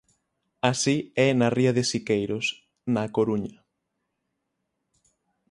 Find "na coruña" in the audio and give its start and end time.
2.93-3.59